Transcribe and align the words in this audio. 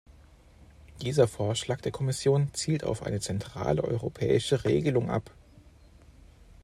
Dieser 1.03 1.27
Vorschlag 1.27 1.79
der 1.81 1.91
Kommission 1.91 2.51
zielt 2.55 2.83
auf 2.83 3.03
eine 3.03 3.19
zentrale 3.19 3.83
europäische 3.83 4.63
Regelung 4.63 5.11
ab. 5.11 5.29